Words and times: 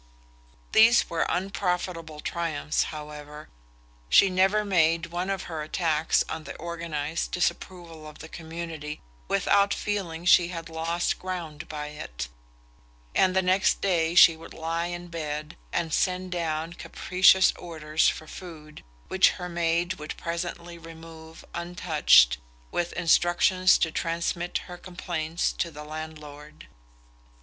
These 0.71 1.11
were 1.11 1.27
unprofitable 1.29 2.21
triumphs, 2.21 2.85
however. 2.85 3.49
She 4.09 4.31
never 4.31 4.65
made 4.65 5.05
one 5.11 5.29
of 5.29 5.43
her 5.43 5.61
attacks 5.61 6.23
on 6.27 6.43
the 6.45 6.55
organized 6.55 7.29
disapproval 7.33 8.07
of 8.09 8.17
the 8.17 8.27
community 8.27 8.99
without 9.27 9.75
feeling 9.75 10.25
she 10.25 10.47
had 10.47 10.69
lost 10.69 11.19
ground 11.19 11.69
by 11.69 11.89
it; 11.89 12.29
and 13.13 13.35
the 13.35 13.43
next 13.43 13.79
day 13.81 14.15
she 14.15 14.35
would 14.35 14.55
lie 14.55 14.87
in 14.87 15.05
bed 15.09 15.55
and 15.71 15.93
send 15.93 16.31
down 16.31 16.73
capricious 16.73 17.53
orders 17.55 18.09
for 18.09 18.25
food, 18.25 18.83
which 19.07 19.29
her 19.33 19.47
maid 19.49 19.99
would 19.99 20.17
presently 20.17 20.79
remove 20.79 21.45
untouched, 21.53 22.39
with 22.71 22.91
instructions 22.93 23.77
to 23.77 23.91
transmit 23.91 24.57
her 24.65 24.77
complaints 24.77 25.51
to 25.53 25.69
the 25.69 25.83
landlord. 25.83 26.65